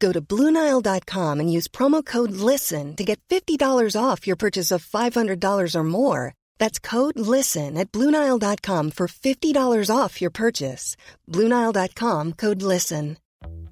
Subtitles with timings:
[0.00, 4.84] Go to BlueNile.com and use promo code LISTEN to get $50 off your purchase of
[4.84, 6.34] $500 or more.
[6.58, 10.96] That's code LISTEN at BlueNile.com for $50 off your purchase.
[11.28, 13.18] BlueNile.com code LISTEN.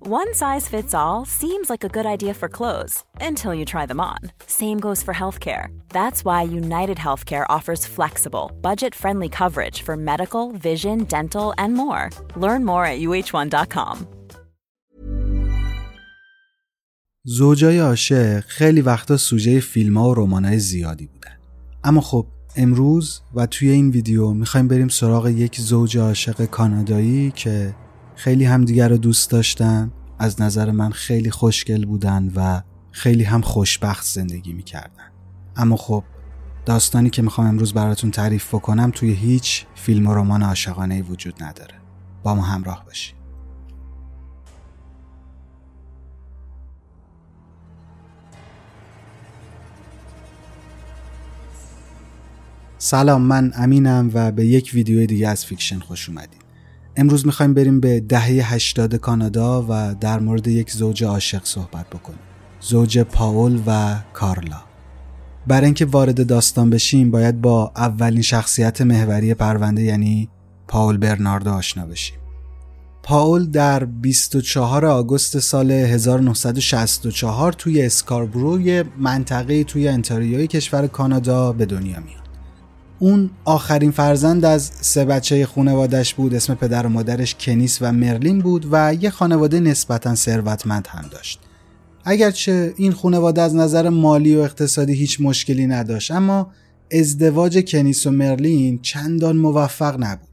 [0.01, 4.01] One size fits all seems like a good idea for clothes until you try them
[4.01, 4.19] on.
[4.47, 5.67] Same goes for healthcare.
[5.89, 12.11] That's why United Healthcare offers flexible, budget friendly coverage for medical, vision, dental, and more.
[12.37, 14.18] Learn more at uh1.com.
[17.31, 21.31] زوجای عاشق خیلی وقتا سوژه فیلم ها و رمان های زیادی بودن.
[21.85, 22.27] اما خب
[22.57, 27.75] امروز و توی این ویدیو می‌خوایم بریم سراغ یک زوج عاشق کانادایی که
[28.15, 34.07] خیلی همدیگر رو دوست داشتن از نظر من خیلی خوشگل بودن و خیلی هم خوشبخت
[34.07, 35.11] زندگی می‌کردن.
[35.57, 36.05] اما خب
[36.67, 41.75] داستانی که می‌خوام امروز براتون تعریف بکنم توی هیچ فیلم و رمان عاشقانه وجود نداره.
[42.23, 43.18] با ما همراه باشید.
[52.81, 56.43] سلام من امینم و به یک ویدیو دیگه از فیکشن خوش اومدید
[56.97, 62.19] امروز می‌خوایم بریم به دهه 80 کانادا و در مورد یک زوج عاشق صحبت بکنیم.
[62.61, 64.61] زوج پاول و کارلا.
[65.47, 70.29] برای اینکه وارد داستان بشیم باید با اولین شخصیت محوری پرونده یعنی
[70.69, 72.19] پاول برناردو آشنا بشیم.
[73.03, 81.67] پاول در 24 آگوست سال 1964 توی اسکاربرو یه منطقه توی انتاریوی کشور کانادا به
[81.67, 82.28] دنیا میاد.
[82.99, 86.35] اون آخرین فرزند از سه بچه خانوادش بود.
[86.35, 91.41] اسم پدر و مادرش کنیس و مرلین بود و یه خانواده نسبتا ثروتمند هم داشت.
[92.05, 96.51] اگرچه این خانواده از نظر مالی و اقتصادی هیچ مشکلی نداشت اما
[96.93, 100.29] ازدواج کنیس و مرلین چندان موفق نبود.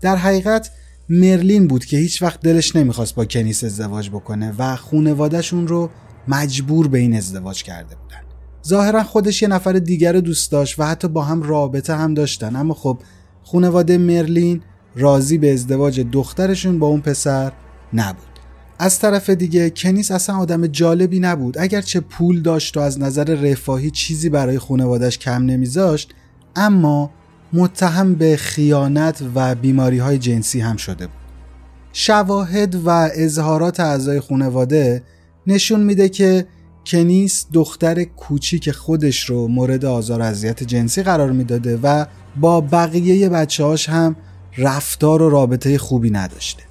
[0.00, 0.70] در حقیقت
[1.08, 5.90] مرلین بود که هیچ وقت دلش نمی‌خواست با کنیس ازدواج بکنه و خونوادهشون رو
[6.28, 8.31] مجبور به این ازدواج کرده بودن.
[8.66, 12.56] ظاهرا خودش یه نفر دیگر رو دوست داشت و حتی با هم رابطه هم داشتن.
[12.56, 12.98] اما خب
[13.42, 14.60] خونواده مرلین
[14.96, 17.52] راضی به ازدواج دخترشون با اون پسر
[17.94, 18.26] نبود.
[18.78, 21.58] از طرف دیگه کنیس اصلا آدم جالبی نبود.
[21.58, 26.14] اگرچه پول داشت و از نظر رفاهی چیزی برای خونوادش کم نمیذاشت
[26.56, 27.10] اما
[27.52, 31.16] متهم به خیانت و بیماری های جنسی هم شده بود.
[31.92, 35.02] شواهد و اظهارات اعضای خونواده
[35.46, 36.46] نشون میده که
[36.86, 42.06] کنیس دختر کوچیک خودش رو مورد آزار اذیت جنسی قرار می‌داده و
[42.36, 44.16] با بقیه بچه هاش هم
[44.58, 46.62] رفتار و رابطه خوبی نداشته.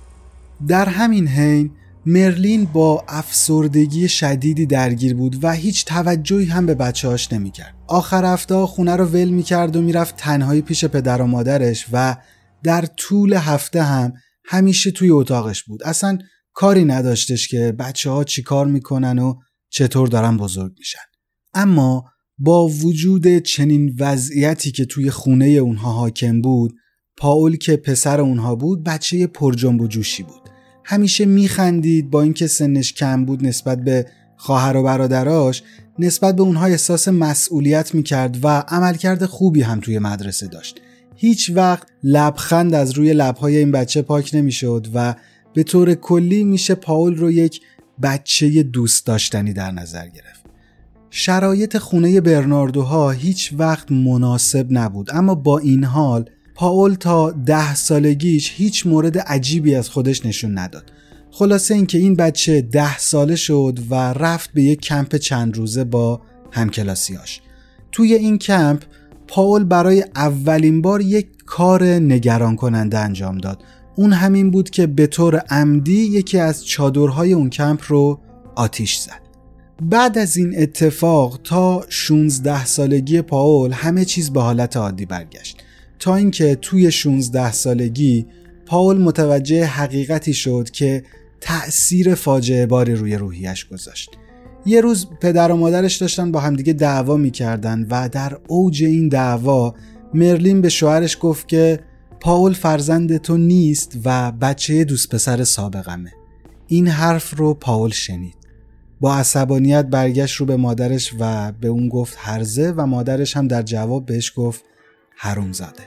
[0.67, 1.72] در همین حین
[2.05, 7.75] مرلین با افسردگی شدیدی درگیر بود و هیچ توجهی هم به بچه هاش نمی‌کرد.
[7.88, 12.17] آخر هفته خونه رو ول می‌کرد و می‌رفت تنهایی پیش پدر و مادرش و
[12.63, 14.13] در طول هفته هم
[14.45, 15.83] همیشه توی اتاقش بود.
[15.83, 16.17] اصلا
[16.53, 19.35] کاری نداشتش که بچه ها چی کار می‌کنن و
[19.71, 20.99] چطور دارن بزرگ میشن.
[21.53, 22.05] اما
[22.37, 26.73] با وجود چنین وضعیتی که توی خونه اونها حاکم بود
[27.17, 30.41] پاول که پسر اونها بود بچه پر جنب و جوشی بود.
[30.85, 34.05] همیشه میخندید با اینکه سنش کم بود نسبت به
[34.37, 35.63] خواهر و برادراش
[35.99, 40.81] نسبت به اونها احساس مسئولیت می‌کرد و عملکرد خوبی هم توی مدرسه داشت.
[41.16, 45.16] هیچ وقت لبخند از روی لبهای این بچه پاک نمی‌شد و
[45.53, 47.61] به طور کلی میشه پاول رو یک
[48.03, 50.41] بچه دوست داشتنی در نظر گرفت.
[51.09, 58.53] شرایط خونه برناردوها هیچ وقت مناسب نبود اما با این حال پاول تا ده سالگیش
[58.55, 60.91] هیچ مورد عجیبی از خودش نشون نداد.
[61.31, 66.21] خلاصه اینکه این بچه ده ساله شد و رفت به یک کمپ چند روزه با
[66.51, 67.41] همکلاسیاش
[67.91, 68.83] توی این کمپ
[69.27, 73.63] پاول برای اولین بار یک کار نگران کننده انجام داد.
[74.01, 78.19] اون همین بود که به طور عمدی یکی از چادرهای اون کمپ رو
[78.55, 79.21] آتیش زد.
[79.81, 85.57] بعد از این اتفاق تا 16 سالگی پاول همه چیز به حالت عادی برگشت.
[85.99, 88.25] تا اینکه توی 16 سالگی
[88.65, 91.03] پاول متوجه حقیقتی شد که
[91.41, 94.09] تأثیر فاجعه باری روی روحیش گذاشت.
[94.65, 99.75] یه روز پدر و مادرش داشتن با همدیگه دعوا می‌کردن و در اوج این دعوا
[100.13, 101.79] مرلین به شوهرش گفت که
[102.22, 106.14] پاول فرزند تو نیست و بچه دوست پسر سابقمه.
[106.68, 108.35] این حرف رو پاول شنید.
[109.00, 113.62] با عصبانیت برگشت رو به مادرش و به اون گفت هرزه و مادرش هم در
[113.62, 114.64] جواب بهش گفت
[115.18, 115.84] حروم زاده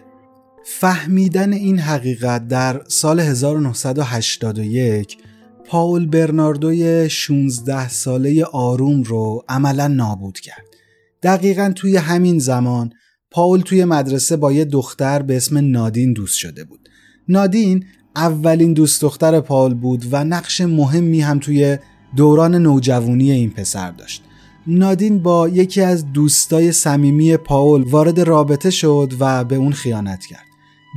[0.65, 5.19] فهمیدن این حقیقت در سال 1981
[5.65, 10.67] پاول برناردوی 16 ساله آروم رو عملا نابود کرد.
[11.23, 12.93] دقیقا توی همین زمان
[13.35, 16.89] پاول توی مدرسه با یه دختر به اسم نادین دوست شده بود.
[17.29, 17.85] نادین
[18.17, 21.79] اولین دوست دختر پاول بود و نقش مهمی هم توی
[22.17, 24.23] دوران نوجوانی این پسر داشت.
[24.67, 30.47] نادین با یکی از دوستای صمیمی پاول وارد رابطه شد و به اون خیانت کرد.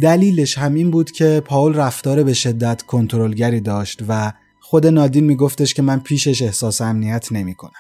[0.02, 5.82] دلیلش همین بود که پاول رفتار به شدت کنترلگری داشت و خود نادین میگفتش که
[5.82, 7.72] من پیشش احساس امنیت نمی کنم.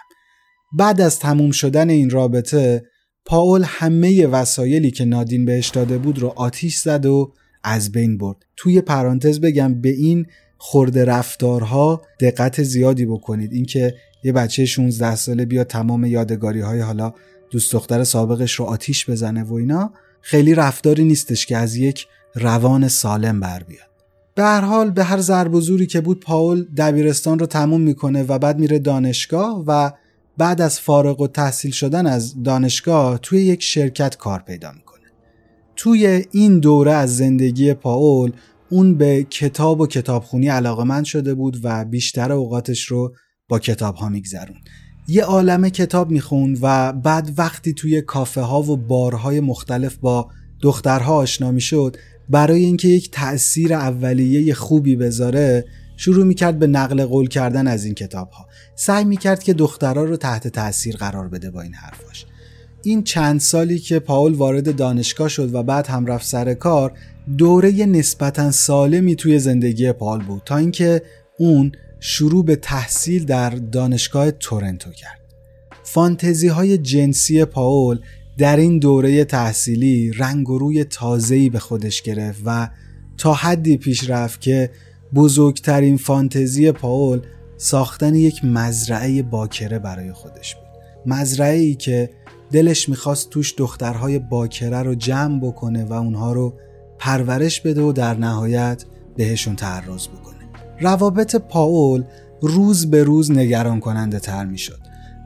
[0.73, 2.83] بعد از تموم شدن این رابطه
[3.27, 7.33] پاول همه وسایلی که نادین بهش داده بود رو آتیش زد و
[7.63, 8.37] از بین برد.
[8.55, 10.25] توی پرانتز بگم به این
[10.57, 17.13] خورده رفتارها دقت زیادی بکنید اینکه یه بچه 16 ساله بیا تمام یادگاری های حالا
[17.51, 22.87] دوست دختر سابقش رو آتیش بزنه و اینا خیلی رفتاری نیستش که از یک روان
[22.87, 23.87] سالم بر بیاد
[24.35, 28.23] به هر حال به هر ضرب و زوری که بود پاول دبیرستان رو تموم می‌کنه
[28.23, 29.91] و بعد میره دانشگاه و
[30.37, 34.97] بعد از فارغ و تحصیل شدن از دانشگاه توی یک شرکت کار پیدا می‌کنه.
[35.75, 38.31] توی این دوره از زندگی پاول
[38.69, 43.13] اون به کتاب و کتابخونی علاقمند شده بود و بیشتر اوقاتش رو
[43.49, 44.57] با کتاب ها میگذرون
[45.07, 50.29] یه عالم کتاب می‌خوند و بعد وقتی توی کافه ها و بارهای مختلف با
[50.61, 51.97] دخترها آشنا می‌شد
[52.29, 55.65] برای اینکه یک تأثیر اولیه خوبی بذاره
[55.97, 60.17] شروع می‌کرد به نقل قول کردن از این کتاب ها سعی می‌کرد که دخترها رو
[60.17, 62.25] تحت تأثیر قرار بده با این حرفاش.
[62.83, 66.93] این چند سالی که پاول وارد دانشگاه شد و بعد هم رفت سر کار
[67.37, 71.01] دوره نسبتا سالمی توی زندگی پاول بود تا اینکه
[71.39, 75.19] اون شروع به تحصیل در دانشگاه تورنتو کرد.
[75.83, 77.99] فانتزی های جنسی پاول
[78.37, 82.69] در این دوره تحصیلی رنگ و روی تازه‌ای به خودش گرفت و
[83.17, 84.69] تا حدی پیش رفت که
[85.15, 87.21] بزرگترین فانتزی پاول
[87.57, 90.67] ساختن یک مزرعه باکره برای خودش بود
[91.05, 92.09] مزرعه ای که
[92.51, 96.53] دلش می‌خواست توش دخترهای باکره رو جمع بکنه و اونها رو
[96.99, 100.37] پرورش بده و در نهایت بهشون تعرض بکنه
[100.79, 102.03] روابط پاول
[102.41, 104.79] روز به روز نگران کننده تر می شد.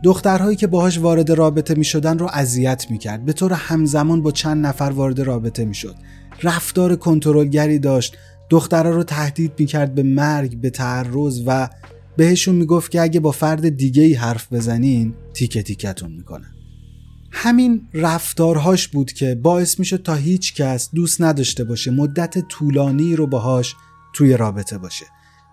[0.03, 3.25] دخترهایی که باهاش وارد رابطه می شدن رو اذیت می کرد.
[3.25, 5.95] به طور همزمان با چند نفر وارد رابطه می شد.
[6.43, 8.17] رفتار کنترلگری داشت.
[8.51, 11.69] دخترها رو تهدید می کرد به مرگ، به تعرض و
[12.17, 16.51] بهشون می گفت که اگه با فرد دیگه ای حرف بزنین تیکه تیکتون می‌کنن.
[17.31, 23.27] همین رفتارهاش بود که باعث میشه تا هیچ کس دوست نداشته باشه مدت طولانی رو
[23.27, 23.75] باهاش
[24.13, 25.05] توی رابطه باشه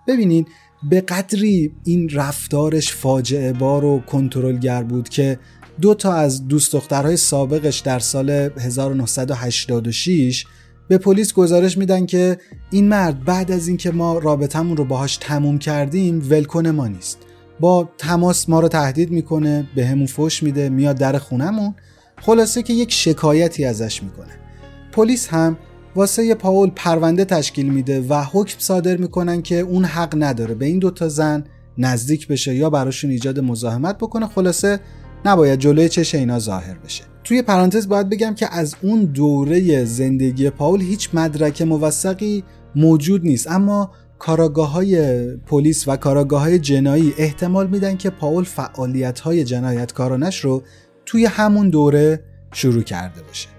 [0.07, 0.45] ببینین
[0.89, 5.39] به قدری این رفتارش فاجعه بار و کنترلگر بود که
[5.81, 10.45] دو تا از دوست دخترهای سابقش در سال 1986
[10.89, 12.37] به پلیس گزارش میدن که
[12.69, 17.17] این مرد بعد از اینکه ما رابطمون رو باهاش تموم کردیم ولکن ما نیست.
[17.59, 21.75] با تماس ما رو تهدید می‌کنه به همون فش میده میاد در خونمون
[22.21, 24.31] خلاصه که یک شکایتی ازش می‌کنه.
[24.91, 25.57] پلیس هم
[25.95, 30.79] واسه پاول پرونده تشکیل میده و حکم صادر می‌کنن که اون حق نداره به این
[30.79, 31.43] دوتا زن
[31.77, 34.27] نزدیک بشه یا براشون ایجاد مزاحمت بکنه.
[34.27, 34.79] خلاصه
[35.25, 37.03] نباید جلوی چش اینا ظاهر بشه.
[37.29, 42.43] توی پرانتز باید بگم که از اون دوره زندگی پاول هیچ مدرک موثقی
[42.75, 43.51] موجود نیست.
[43.51, 50.39] اما کاراگاه های پلیس و کاراگاه های جنایی احتمال میدن که پاول فعالیت های جنایتکارانش
[50.39, 50.63] رو
[51.05, 53.49] توی همون دوره شروع کرده باشه.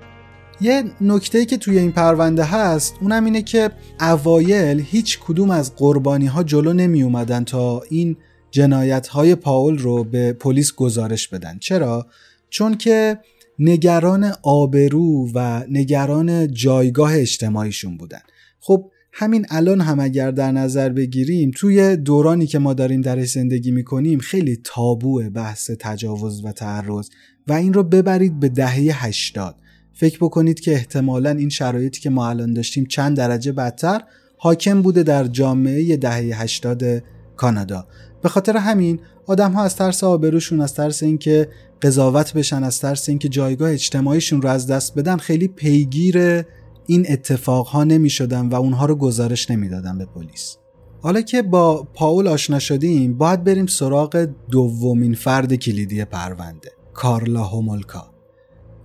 [0.60, 6.26] یه نکته که توی این پرونده هست اونم اینه که اوایل هیچ کدوم از قربانی
[6.26, 8.16] ها جلو نمی اومدن تا این
[8.50, 11.58] جنایت های پاول رو به پلیس گزارش بدن.
[11.58, 12.06] چرا؟
[12.50, 13.18] چون که
[13.60, 18.20] نگران آبرو و نگران جایگاه اجتماعیشون بودن.
[18.60, 23.70] خب همین الان هم اگر در نظر بگیریم توی دورانی که ما داریم درش زندگی
[23.70, 27.08] می‌کنیم خیلی تابوه بحث تجاوز و تعرض
[27.48, 29.56] و این رو ببرید به دهه 80
[29.92, 34.00] فکر بکنید که احتمالا این شرایطی که ما الان داشتیم چند درجه بدتر
[34.36, 37.02] حاکم بوده در جامعه دهه 80
[37.36, 37.86] کانادا.
[38.22, 41.48] به خاطر همین آدم ها از ترس آبروشون از ترس اینکه
[41.82, 46.44] قضاوت بشن از ترس اینکه جایگاه اجتماعیشون رو از دست بدن خیلی پیگیر
[46.86, 50.56] این اتفاق ها نمی شدن و اونها رو گزارش نمی‌دادن به پلیس.
[51.02, 58.10] حالا که با پاول آشنا شدیم باید بریم سراغ دومین فرد کلیدی پرونده کارلا هومولکا.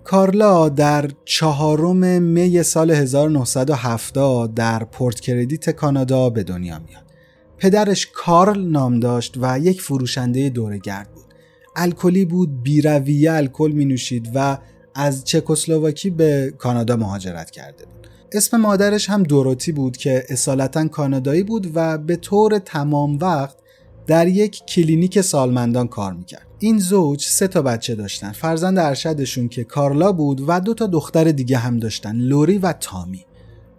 [0.04, 7.04] کارلا در چهارم می سال 1970 در پورت کردیت کانادا به دنیا میاد.
[7.58, 11.25] پدرش کارل نام داشت و یک فروشنده دورگرد بود.
[11.76, 14.58] الکلی بود بیرویه الکل می نوشید و
[14.96, 18.08] از چکسلواکی به کانادا مهاجرت کرده بود.
[18.32, 23.58] اسم مادرش هم دوروتی بود که اصالتا کانادایی بود و به طور تمام وقت
[24.08, 26.48] در یک کلینیک سالمندان کار می‌کرد.
[26.60, 28.32] این زوج سه تا بچه داشتن.
[28.32, 33.26] فرزند ارشدشون که کارلا بود و دو تا دختر دیگه هم داشتن لوری و تامی.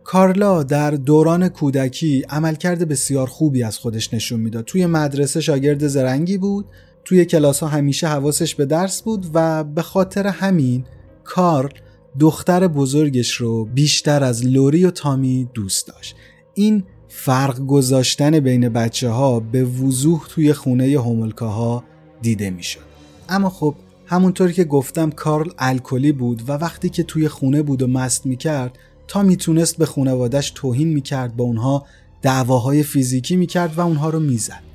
[0.05, 4.65] کارلا در دوران کودکی عملکرد بسیار خوبی از خودش نشون می‌داد.
[4.65, 6.67] توی مدرسه شاگرد زرنگی بود
[7.07, 10.85] توی کلاس ها همیشه حواسش به درس بود و به خاطر همین
[11.25, 11.73] کارل
[12.21, 16.17] دختر بزرگش رو بیشتر از لوری و تامی دوست داشت.
[16.55, 20.99] این فرق گذاشتن بین بچه ها به وضوح توی خونه
[21.41, 21.85] ها
[22.23, 22.81] دیده می‌شد.
[23.29, 23.75] اما خب
[24.07, 28.79] همونطوری که گفتم کارل الکلی بود و وقتی که توی خونه بود و مست می‌کرد
[29.09, 31.87] تا می‌تونست به خانوادش توهین می‌کرد با اونها
[32.23, 34.66] دعواهای فیزیکی می‌کرد و اونها رو می‌زد.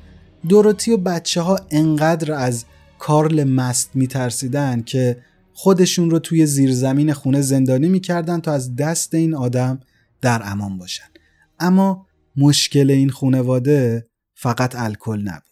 [0.48, 2.66] دوروتی و بچه ها انقدر از
[3.00, 5.18] کارل مست میترسیدن که
[5.54, 9.80] خودشون رو توی زیرزمین خونه زندانی می‌کردن تا از دست این آدم
[10.22, 11.10] در امان باشن.
[11.60, 12.08] اما
[12.38, 15.50] مشکل این خونواده فقط الکل نبود.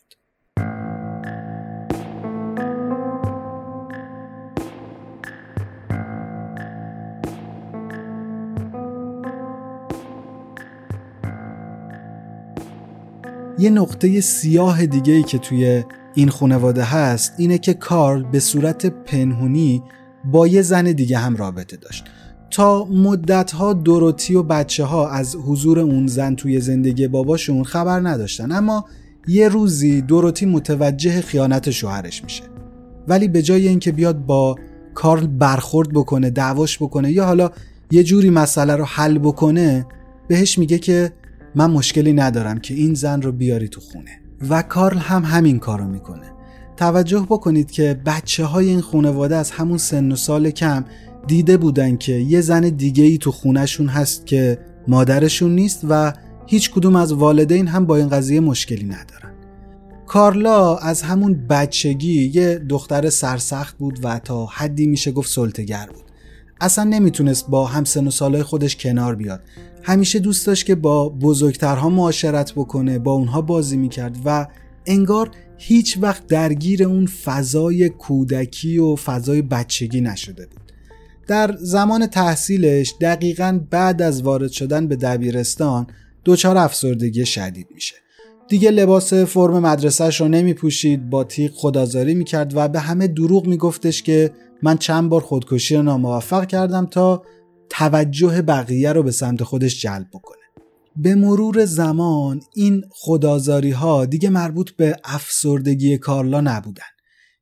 [13.60, 15.84] یه نقطه سیاه دیگه ای که توی
[16.16, 19.84] این خانواده هست اینه که کارل به صورت پنهونی
[20.26, 22.04] با یه زن دیگه هم رابطه داشت.
[22.52, 28.00] تا مدت ها دوروتی و بچه ها از حضور اون زن توی زندگی باباشون خبر
[28.00, 28.52] نداشتن.
[28.52, 28.86] اما
[29.28, 32.44] یه روزی دوروتی متوجه خیانت شوهرش میشه.
[33.08, 34.56] ولی به جای اینکه بیاد با
[34.94, 37.52] کارل برخورد بکنه دعواش بکنه یا حالا
[37.92, 39.86] یه جوری مسئله رو حل بکنه
[40.28, 41.12] بهش میگه که
[41.56, 44.12] من مشکلی ندارم که این زن رو بیاری تو خونه.
[44.50, 46.32] و کارل هم همین کارو می‌کنه.
[46.78, 50.86] توجه بکنید که بچه های این خانواده از همون سن و سال کم
[51.28, 56.14] دیده بودن که یه زن دیگه ای تو خونهشون هست که مادرشون نیست و
[56.48, 59.34] هیچ کدوم از والدین هم با این قضیه مشکلی ندارن.
[60.08, 66.09] کارلا از همون بچگی یه دختر سرسخت بود و تا حدی میشه گفت سلطگر بود.
[66.62, 69.42] اصلا نمی‌تونست با همسن و سالای خودش کنار بیاد.
[69.84, 74.48] همیشه دوست داشت که با بزرگترها معاشرت بکنه با اونها بازی می‌کرد و
[74.86, 80.72] انگار هیچ وقت درگیر اون فضای کودکی و فضای بچگی نشده بود.
[81.28, 85.88] در زمان تحصیلش دقیقا بعد از وارد شدن به دبیرستان
[86.26, 87.96] دچار افسردگی شدید میشه.
[88.48, 93.48] دیگه لباس فرم مدرسهش رو نمی پوشید با تیغ خدازاری می‌کرد و به همه دروغ
[93.48, 94.32] میگفتش که
[94.64, 97.24] من چند بار خودکشی رو ناموفق کردم تا
[97.70, 100.40] توجه بقیه رو به سمت خودش جلب بکنه.
[100.96, 106.84] به مرور زمان این خدازاری ها دیگه مربوط به افسردگی کارلا نبودن.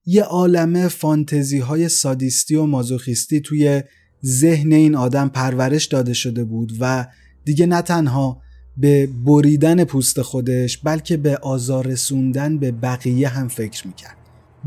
[0.05, 3.83] یه عالمه فانتزی های سادیستی و مازوخیستی توی
[4.25, 7.07] ذهن این آدم پرورش داده شده بود و
[7.45, 8.41] دیگه نه تنها
[8.77, 14.16] به بریدن پوست خودش بلکه به آزار رسوندن به بقیه هم فکر می‌کرد.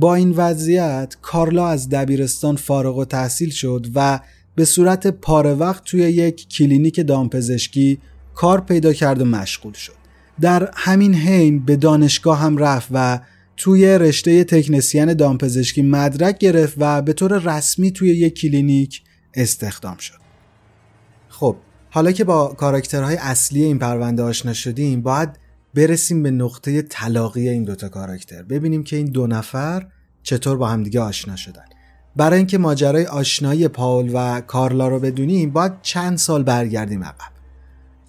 [0.00, 4.21] با این وضعیت کارلا از دبیرستان فارغ‌التحصیل شد و
[4.54, 7.99] به صورت پاره وقت توی یک کلینیک دامپزشکی
[8.35, 9.92] کار پیدا کرد و مشغول شد.
[10.40, 13.21] در همین حین به دانشگاه هم رفت و
[13.57, 19.02] توی رشته تکنسین دامپزشکی مدرک گرفت و به طور رسمی توی یک کلینیک
[19.35, 20.21] استخدام شد.
[21.28, 21.57] خب
[21.90, 25.28] حالا که با کاراکترهای اصلی این پرونده آشنا شدیم باید
[25.75, 28.43] برسیم به نقطه طلاقی این دوتا کاراکتر.
[28.43, 29.87] ببینیم که این دو نفر
[30.23, 31.65] چطور با همدیگه آشنا شدن.
[32.17, 37.31] برای اینکه ماجرای آشنایی پاول و کارلا رو بدونیم باید چند سال برگردیم عقب.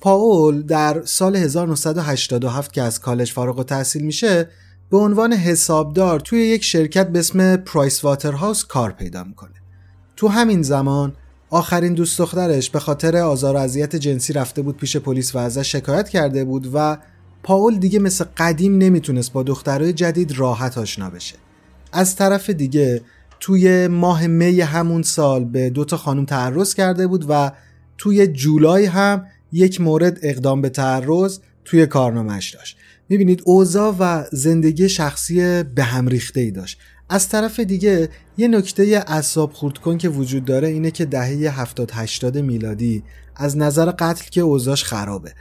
[0.02, 4.50] پاول در سال 1987 که از کالج فارغ و تحصیل میشه
[4.90, 9.52] به عنوان حسابدار توی یک شرکت به اسم پرایس واترهاوس کار پیدا می‌کنه.
[10.16, 11.14] تو همین زمان
[11.50, 15.72] آخرین دوست دخترش به خاطر آزار و اذیت جنسی رفته بود پیش پلیس و ازش
[15.72, 16.98] شکایت کرده بود و
[17.44, 21.36] پاول دیگه مثل قدیم نمی‌تونست با دخترای جدید راحت آشنا بشه.
[21.92, 23.02] از طرف دیگه
[23.40, 27.52] توی ماه می همون سال به دو تا خانم تعرض کرده بود و
[27.98, 32.78] توی جولای هم یک مورد اقدام به تعرض توی کارنامهش داشت.
[33.10, 36.80] می‌بینید اوضاع و زندگی شخصی به هم ریخته ای داشت.
[37.10, 41.92] از طرف دیگه یه نکته اعصاب خورد کن که وجود داره اینه که دهه 70
[41.94, 43.04] 80 میلادی
[43.36, 45.34] از نظر قتل که اوضاعش خرابه.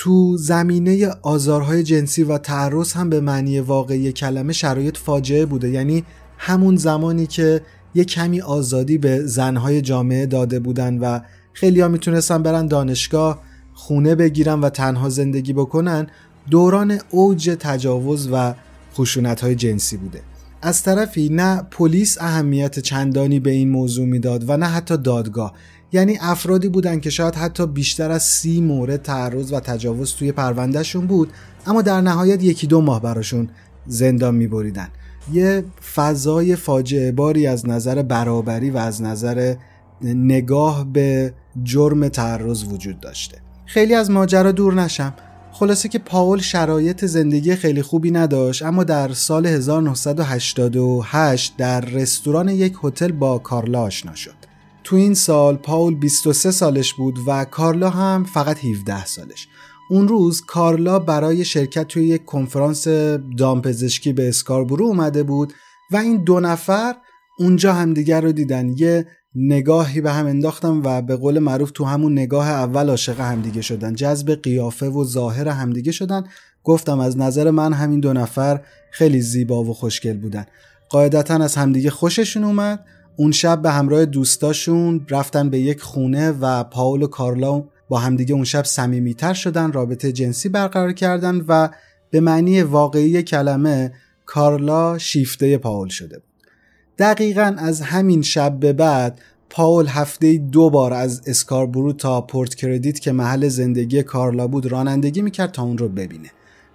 [0.00, 5.70] تو زمینه آزارهای جنسی و تعرض هم به معنی واقعی کلمه شرایط فاجعه بوده.
[5.70, 6.04] یعنی
[6.38, 7.62] همون زمانی که
[7.94, 11.20] یه کمی آزادی به زنهای جامعه داده بودن و
[11.52, 13.42] خیلی ها می‌تونستن برن دانشگاه
[13.74, 16.06] خونه بگیرن و تنها زندگی بکنن
[16.50, 18.54] دوران اوج تجاوز و
[18.94, 20.20] خشونت های جنسی بوده.
[20.62, 25.52] از طرفی نه پلیس اهمیت چندانی به این موضوع می‌داد و نه حتی دادگاه.
[25.92, 31.06] یعنی افرادی بودن که شاید حتی بیشتر از سی مورد تعرض و تجاوز توی پروندهشون
[31.06, 31.32] بود
[31.66, 33.48] اما در نهایت یکی دو ماه براشون
[33.86, 34.88] زندان میبریدن.
[35.32, 35.64] یه
[35.94, 39.54] فضای فاجعه باری از نظر برابری و از نظر
[40.02, 43.38] نگاه به جرم تعرض وجود داشته.
[43.66, 45.14] خیلی از ماجرا دور نشم.
[45.52, 52.74] خلاصه که پاول شرایط زندگی خیلی خوبی نداشت اما در سال 1988 در رستوران یک
[52.84, 54.47] هتل با کارلا آشنا شد.
[54.88, 59.48] تو این سال پاول 23 سالش بود و کارلا هم فقط 17 سالش.
[59.90, 62.88] اون روز کارلا برای شرکت توی یک کنفرانس
[63.38, 65.52] دامپزشکی به اسکاربرو اومده بود
[65.92, 66.94] و این دو نفر
[67.38, 68.74] اونجا همدیگر رو دیدن.
[68.76, 73.62] یه نگاهی به هم انداختم و به قول معروف تو همون نگاه اول عاشق همدیگه
[73.62, 73.94] شدن.
[73.94, 76.24] جذب قیافه و ظاهر همدیگه شدن.
[76.64, 80.46] گفتم از نظر من همین دو نفر خیلی زیبا و خوشگل بودن.
[80.90, 82.84] قاعدتا از همدیگه خوششون اومد.
[83.20, 88.34] اون شب به همراه دوستاشون رفتن به یک خونه و پاول و کارلا با همدیگه
[88.34, 91.68] اون شب صمیمیتر شدن رابطه جنسی برقرار کردن و
[92.10, 93.92] به معنی واقعی کلمه
[94.26, 96.28] کارلا شیفته پاول شده بود.
[96.98, 99.20] دقیقا از همین شب به بعد
[99.50, 105.22] پاول هفته دو بار از اسکاربرو تا پورت کردیت که محل زندگی کارلا بود رانندگی
[105.22, 106.30] می‌کرد تا اون رو ببینه.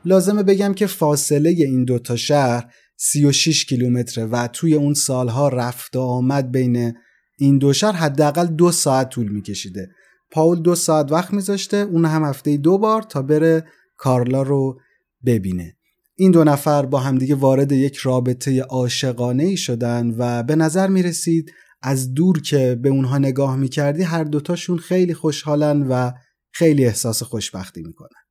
[0.06, 2.66] لازمه بگم که فاصله این دوتا شهر
[3.06, 6.94] 36 کیلومتره و توی اون سالها رفت و آمد بین
[7.38, 9.90] این دو شهر حداقل دو ساعت طول میکشیده
[10.32, 13.66] پاول دو ساعت وقت میذاشته اون هم هفته دو بار تا بره
[13.98, 14.80] کارلا رو
[15.26, 15.76] ببینه
[16.16, 21.04] این دو نفر با همدیگه وارد یک رابطه عاشقانه ای شدن و به نظر می
[21.04, 21.52] رسید
[21.82, 26.12] از دور که به اونها نگاه می کردی هر دوتاشون خیلی خوشحالن و
[26.52, 28.23] خیلی احساس خوشبختی می‌کنن.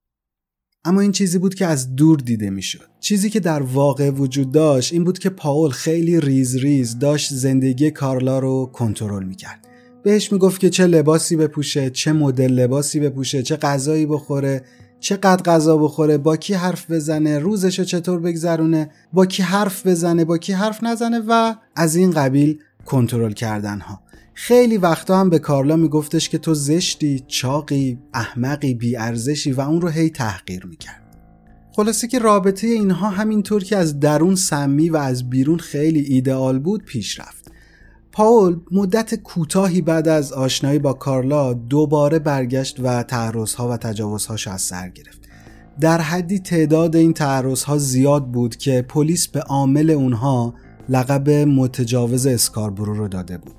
[0.85, 2.89] اما این چیزی بود که از دور دیده می‌شد.
[3.01, 7.91] چیزی که در واقع وجود داشت این بود که پاول خیلی ریز ریز داشت زندگی
[7.91, 9.69] کارلا رو کنترل می‌کرد.
[10.03, 14.65] بهش می‌گفت که چه لباسی بپوشه، چه مدل لباسی بپوشه، چه غذایی بخوره،
[15.01, 20.39] چقدر غذا بخوره با کی حرف بزنه روزشو چطور بگذرونه با کی حرف بزنه با
[20.39, 24.02] کی حرف نزنه و از این قبیل کنترل کردن ها
[24.35, 29.89] خیلی وقتا هم به کارلا میگفتش که تو زشتی چاقی احمقی بیارزشی و اون رو
[29.89, 31.03] هی تحقیر می‌کرد.
[31.77, 36.85] خلاصه که رابطه اینها همینطور که از درون سمی و از بیرون خیلی ایدئال بود
[36.85, 37.53] پیش رفت.
[38.13, 44.63] پاول مدت کوتاهی بعد از آشنایی با کارلا دوباره برگشت و تعرضها و تجاوزهاش از
[44.63, 45.21] سر گرفت.
[45.81, 50.55] در حدی تعداد این تعرضها زیاد بود که پلیس به عامل اونها
[50.89, 53.55] لقب متجاوز اسکاربرو رو داده بود.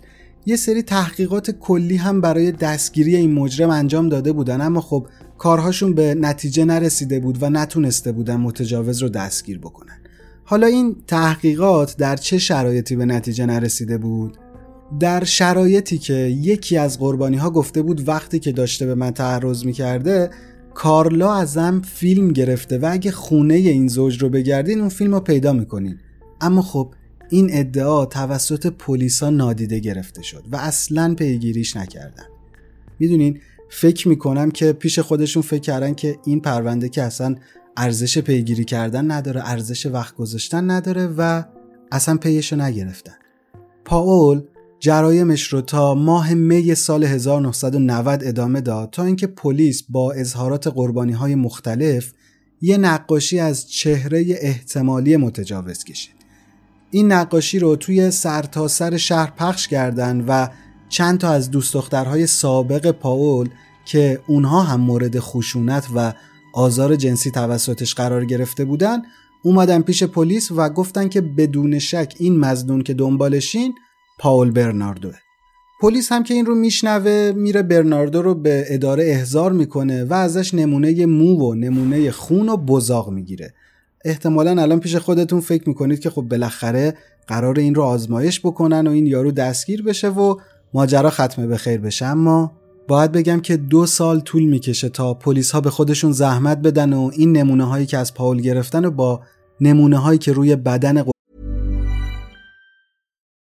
[0.46, 5.94] یه سری تحقیقات کلی هم برای دستگیری این مجرم انجام داده بودن اما خب کارهاشون
[5.94, 9.98] به نتیجه نرسیده بود و نتونسته بودن متجاوز رو دستگیر بکنن.
[10.44, 14.38] حالا این تحقیقات در چه شرایطی به نتیجه نرسیده بود؟
[15.00, 19.66] در شرایطی که یکی از قربانی ها گفته بود وقتی که داشته به من تعرض
[19.66, 20.30] می‌کرده
[20.74, 25.54] کارلا ازم فیلم گرفته و اگه خونه این زوج رو بگردین اون فیلم رو پیدا
[25.54, 25.98] می‌کنین.
[26.42, 26.94] اما خب
[27.34, 32.26] این ادعا توسط پلیسا نادیده گرفته شد و اصلا پیگیریش نکردن
[33.00, 37.36] می‌دونین فکر می‌کنم که پیش خودشون فکر کردن که این پرونده که اصلا
[37.78, 41.43] ارزش پیگیری کردن نداره ارزش وقت گذاشتن نداره و
[41.91, 43.15] اصلا پیشو نگرفتن
[43.86, 44.41] پاول
[44.80, 51.13] جرایمش رو تا ماه می سال 1990 ادامه داد تا اینکه پلیس با اظهارات قربانی
[51.13, 52.13] های مختلف
[52.62, 56.23] یه نقاشی از چهره احتمالی متجاوز کشید.
[56.94, 60.48] این نقاشی رو توی سرتاسر سر شهر پخش کردن و
[60.90, 63.50] چند تا از دوست دخترهای سابق پاول
[63.86, 66.14] که اونها هم مورد خشونت و
[66.54, 69.02] آزار جنسی توسطش قرار گرفته بودن
[69.44, 73.76] اومدن پیش پلیس و گفتن که بدون شک این مزنون که دنبالشین
[74.20, 75.16] پاول برناردوه
[75.82, 80.54] پلیس هم که این رو میشنوه میره برناردو رو به اداره احضار می‌کنه و ازش
[80.54, 83.54] نمونه مو و نمونه خون و بزاق می‌گیره.
[84.06, 88.92] احتمالا الان پیش خودتون فکر می‌کنید که خب بالاخره قرار این رو آزمایش بکنن و
[88.92, 90.39] این یارو دستگیر بشه و
[90.74, 92.52] ماجرا ختمه به خیر بشه اما
[92.88, 97.12] باید بگم که دو سال طول می‌کشه تا پلیس ها به خودشون زحمت بدن و
[97.13, 99.22] این نمونه هایی که از پاول گرفتن و با
[99.62, 101.04] نمونه هایی که روی بدن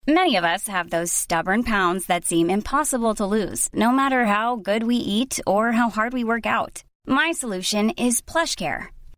[0.07, 4.55] Many of us have those stubborn pounds that seem impossible to lose, no matter how
[4.55, 6.83] good we eat or how hard we work out.
[7.07, 8.83] My solution is PlushCare.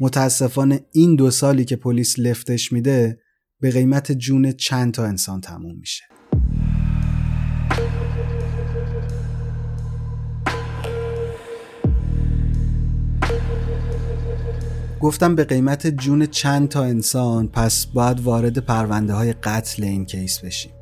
[0.00, 3.18] متاسفانه این دو سالی که پلیس لفتش میده
[3.60, 6.04] به قیمت جون چند تا انسان تموم میشه.
[15.00, 20.38] گفتم به قیمت جون چند تا انسان پس باید وارد پرونده های قتل این کیس
[20.38, 20.75] بشیم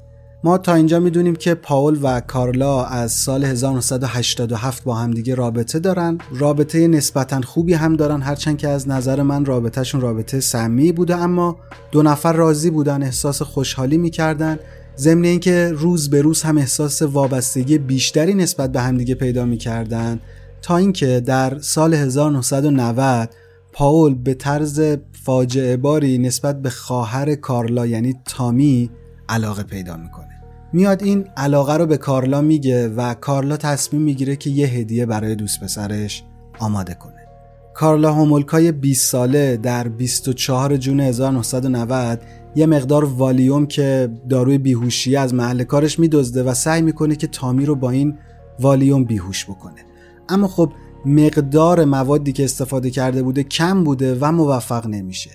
[0.45, 6.19] ما تا اینجا می‌دونیم که پاول و کارلا از سال 1987 با همدیگه رابطه دارن.
[6.31, 11.57] رابطه نسبتا خوبی هم دارن هرچند که از نظر من رابطهشون رابطه سمی بوده اما
[11.93, 14.59] دو نفر راضی بودن احساس خوشحالی می‌کردن.
[14.97, 20.21] ضمن اینکه روز به روز هم احساس وابستگی بیشتری نسبت به همدیگه پیدا می‌کردن.
[20.63, 23.31] تا اینکه در سال 1990
[23.73, 28.91] پاول به طرز فاجعه باری نسبت به خواهر کارلا یعنی تامی
[29.29, 30.34] علاقه پیدا می‌کنه.
[30.75, 35.35] میاد این علاقه رو به کارلا میگه و کارلا تصمیم می‌گیره که یه هدیه برای
[35.35, 36.23] دوست پسرش
[36.59, 37.29] آماده کنه.
[37.75, 42.21] کارلا هومولکای 20 ساله در 24 جون 1990
[42.55, 47.67] یه مقدار والیوم که داروی بیهوشی از محل کارش میدزده و سعی می‌کنه که تامی
[47.67, 48.19] رو با این
[48.61, 49.85] والیوم بیهوش بکنه.
[50.29, 50.73] اما خب
[51.07, 55.31] مقدار موادی که استفاده کرده بوده کم بوده و موفق نمیشه.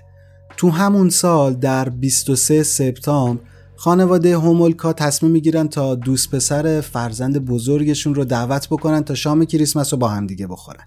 [0.58, 3.42] تو همون سال در 23 سپتامبر
[3.82, 9.94] خانواده هومولکا تصمیم می‌گیرن تا دوست پسر فرزند بزرگشون رو دعوت بکنن تا شام کریسمس
[9.94, 10.84] رو با هم دیگه بخورن.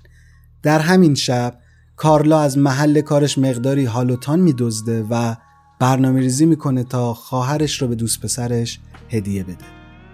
[0.63, 1.59] در همین شب
[1.97, 5.35] کارلا از محل کارش مقداری هالوتان میدزده و
[5.81, 8.79] برنامه ریزی می‌کنه تا خواهرش رو به دوست پسرش
[9.09, 9.65] هدیه بده.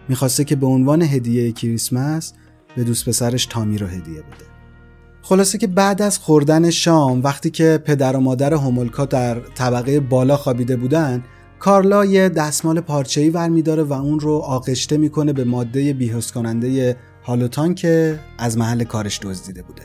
[0.08, 2.32] می‌خواسته که به عنوان هدیه کریسمس
[2.76, 4.46] به دوست پسرش تامی رو هدیه بده.
[5.22, 10.36] خلاصه که بعد از خوردن شام وقتی که پدر و مادر هومولکا در طبقه بالا
[10.36, 11.24] خوابیده بودن
[11.58, 16.96] کارلا یه دستمال پارچه‌ای ور میداره و اون رو آغشته می‌کنه به ماده بیهوش کننده
[17.24, 19.82] هالوتان که از محل کارش دزدیده بوده.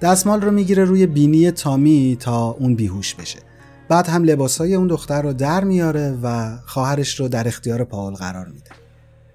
[0.00, 3.38] دستمال رو می‌گیره روی بینی تامی تا اون بیهوش بشه.
[3.88, 8.46] بعد هم لباسای اون دختر رو در میاره و خواهرش رو در اختیار پاول قرار
[8.46, 8.70] میده.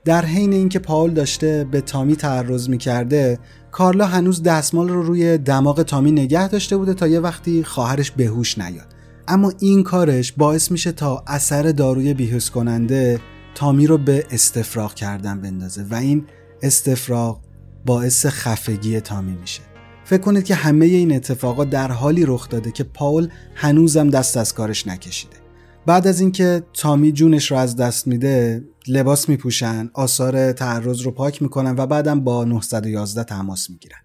[0.05, 3.39] در حین اینکه پاول داشته به تامی تعرض می‌کرده
[3.71, 8.57] کارلا هنوز دستمال رو روی دماغ تامی نگه داشته بوده تا یه وقتی خواهرش بهوش
[8.57, 8.98] نیاد.
[9.31, 13.19] اما این کارش باعث میشه تا اثر داروی بیهوش کننده
[13.55, 16.25] تامی رو به استفراغ کردن بندازه و این
[16.61, 17.41] استفراغ
[17.85, 19.61] باعث خفگی تامی میشه.
[20.05, 24.53] فکر کنید که همه این اتفاقات در حالی رخ داده که پاول هنوزم دست از
[24.53, 25.37] کارش نکشیده.
[25.85, 31.41] بعد از اینکه تامی جونش رو از دست میده لباس میپوشن آثار تعرض رو پاک
[31.41, 33.99] می‌کنن و بعدم با 911 تماس می‌گیرن.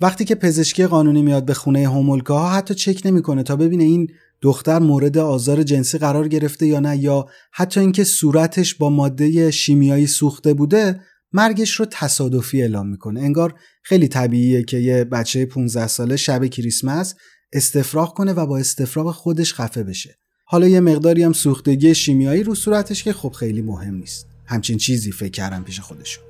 [0.00, 4.10] وقتی که پزشکی قانونی میاد به خونه هومولکا حتی چک نمی‌کنه تا ببینه این
[4.42, 10.06] دختر مورد آزار جنسی قرار گرفته یا نه یا حتی اینکه صورتش با ماده شیمیایی
[10.06, 11.00] سوخته بوده
[11.32, 13.20] مرگش رو تصادفی اعلام می‌کنه.
[13.20, 17.14] انگار خیلی طبیعیه که یه بچه 15 ساله شب کریسمس
[17.52, 20.18] استفراغ کنه و با استفراغ خودش خفه بشه.
[20.44, 24.26] حالا یه مقداری هم سوختگی شیمیایی رو صورتش که خب خیلی مهم نیست.
[24.46, 26.24] همچین چیزی فکر کردم پیش خودشون.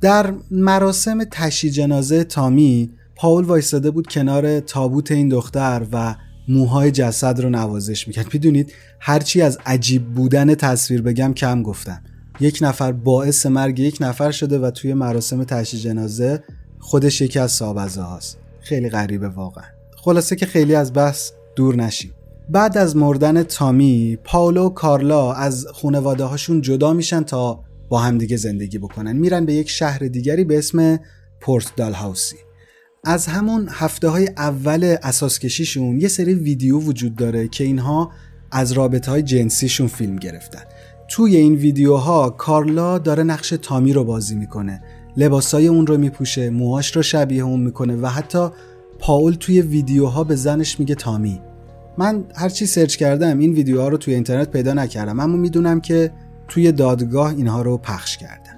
[0.00, 6.16] در مراسم تشی جنازه تامی پاول وایستاده بود کنار تابوت این دختر و
[6.48, 8.26] موهای جسد رو نوازش می‌کرد.
[8.32, 12.02] می‌دونید هرچی از عجیب بودن تصویر بگم کم گفتم.
[12.40, 16.42] یک نفر باعث مرگ یک نفر شده و توی مراسم تشی جنازه
[16.78, 18.38] خودش یکی از سابزه هاست.
[18.60, 19.64] خیلی غریبه واقعا.
[19.96, 22.12] خلاصه که خیلی از بحث دور نشیم.
[22.48, 28.36] بعد از مردن تامی پاولو و کارلا از خانواده هاشون جدا میشن تا با همدیگه
[28.36, 29.16] زندگی بکنن.
[29.16, 31.00] میرن به یک شهر دیگری به اسم
[31.40, 32.36] پورت دالهاوسی
[33.04, 38.10] از همون هفته های اول اساس کشیشون یه سری ویدیو وجود داره که اینها
[38.50, 40.62] از رابطه های جنسیشون فیلم گرفتن.
[41.08, 44.82] توی این ویدیوها کارلا داره نقش تامی رو بازی می‌کنه.
[45.16, 48.48] لباسای اون رو میپوشه موهاش رو شبیه اون می‌کنه و حتی
[48.98, 51.40] پاول توی ویدیوها به زنش میگه تامی.
[51.98, 56.10] من هرچی سرچ کردم این ویدیوها رو توی اینترنت پیدا نکردم اما می‌دونم که
[56.48, 58.54] توی دادگاه اینها رو پخش کردن.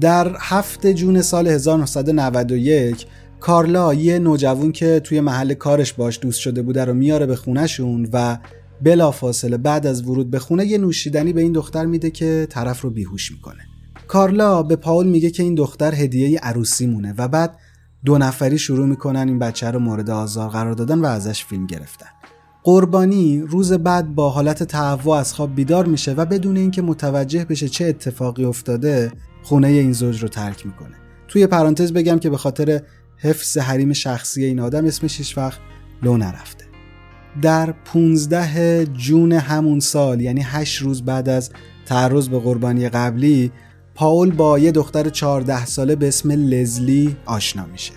[0.00, 3.06] در هفت جون سال 1991
[3.46, 8.08] کارلا یه نوجوان که توی محل کارش باش دوست شده بوده رو میاره به خونهشون
[8.12, 8.38] و
[8.82, 12.90] بلافاصله بعد از ورود به خونه یه نوشیدنی به این دختر میده که طرف رو
[12.90, 13.62] بیهوش می‌کنه.
[14.08, 17.58] کارلا به پاول میگه که این دختر هدیه عروسی مونه و بعد
[18.04, 22.08] دو نفری شروع می‌کنن این بچه رو مورد آزار قرار دادن و ازش فیلم گرفتن.
[22.64, 27.68] قربانی روز بعد با حالت تهوع از خواب بیدار میشه و بدون اینکه متوجه بشه
[27.68, 30.96] چه اتفاقی افتاده خونه این زوج رو ترک می‌کنه.
[31.28, 32.80] توی پرانتز بگم که به خاطر
[33.18, 35.58] حفظ حریم شخصی این آدم اسمش هیچ وقت
[36.02, 36.64] لو نرفته.
[37.42, 41.50] در 15 جون همون سال یعنی 8 روز بعد از
[41.86, 43.52] تعرض به قربانی قبلی
[43.94, 47.92] پاول با یه دختر 14 ساله به اسم لزلی آشنا میشه.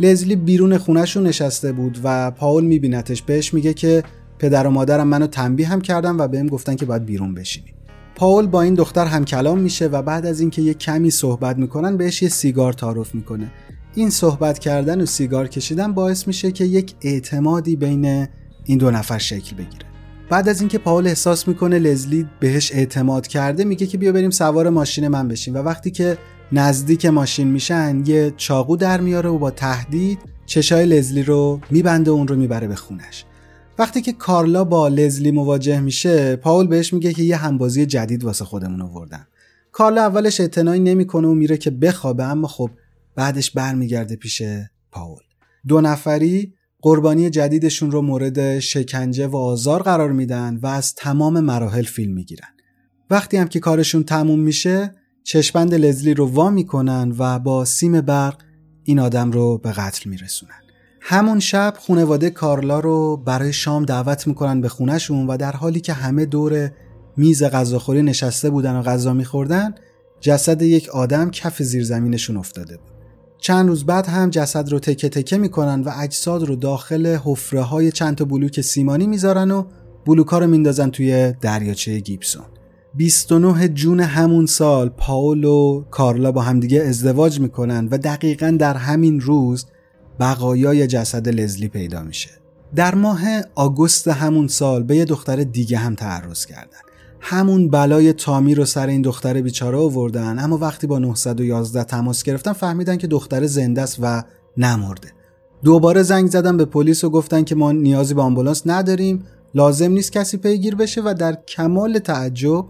[0.00, 3.22] لزلی بیرون خونهشون نشسته بود و پاول میبینتش.
[3.22, 4.02] بهش میگه که
[4.38, 7.74] پدر و مادرم منو تنبیه هم کردن و بهم گفتن که باید بیرون بشینی.
[8.14, 11.96] پاول با این دختر هم کلام میشه و بعد از اینکه یه کمی صحبت می‌کنن
[11.96, 13.50] بهش یه سیگار تعارف می‌کنه.
[13.94, 18.28] این صحبت کردن و سیگار کشیدن باعث میشه که یک اعتمادی بین
[18.64, 19.86] این دو نفر شکل بگیره.
[20.30, 24.68] بعد از اینکه پاول احساس می‌کنه لزلی بهش اعتماد کرده میگه که بیا بریم سوار
[24.68, 25.54] ماشین من بشیم.
[25.54, 26.18] و وقتی که
[26.52, 32.14] نزدیک ماشین میشن یه چاقو در میاره و با تهدید چشای لزلی رو میبنده و
[32.14, 33.24] اون رو می‌بره به خونش.
[33.78, 38.44] وقتی که کارلا با لزلی مواجه میشه پاول بهش میگه که یه همبازی جدید واسه
[38.44, 39.26] خودمون آوردن.
[39.72, 42.70] کارلا اولش اعتنایی نمی‌کنه و میره که بخوابه اما خب
[43.14, 44.42] بعدش برمیگرده پیش
[44.90, 45.22] پاول.
[45.68, 51.82] دو نفری قربانی جدیدشون رو مورد شکنجه و آزار قرار میدن و از تمام مراحل
[51.82, 52.48] فیلم می‌گیرن.
[53.10, 54.94] وقتی هم که کارشون تموم میشه
[55.24, 58.42] چشمند لزلی رو وا می‌کنن و با سیم برق
[58.84, 60.60] این آدم رو به قتل میرسونن.
[61.00, 65.92] همون شب خونواده کارلا رو برای شام دعوت می‌کنن به خونهشون و در حالی که
[65.92, 66.70] همه دور
[67.16, 69.74] میز غذاخوری نشسته بودن و غذا میخوردن
[70.20, 72.91] جسد یک آدم کف زیرزمینشون افتاده بود.
[73.42, 77.92] چند روز بعد هم جسد رو تکه تکه می‌کنن و اجساد رو داخل حفره های
[77.92, 79.64] چند تا بلوک سیمانی می‌ذارن و
[80.06, 82.44] بلوکا رو میندازن توی دریاچه گیبسون.
[82.94, 89.20] 29 جون همون سال پاول و کارلا با همدیگه ازدواج می‌کنن و دقیقا در همین
[89.20, 89.66] روز
[90.20, 92.30] بقایای جسد لزلی پیدا میشه.
[92.74, 93.20] در ماه
[93.54, 96.91] آگوست همون سال به یه دختر دیگه هم تعرض کردن.
[97.24, 102.52] همون بلای تامی رو سر این دختر بیچاره آوردن اما وقتی با 911 تماس گرفتن
[102.52, 104.22] فهمیدن که دختر زنده است و
[104.56, 105.12] نمرده.
[105.64, 110.12] دوباره زنگ زدن به پلیس و گفتن که ما نیازی به آمبولانس نداریم لازم نیست
[110.12, 112.64] کسی پیگیر بشه و در کمال تعجب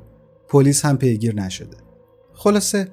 [0.49, 1.77] پلیس هم پیگیر نشده.
[2.33, 2.89] خلاصه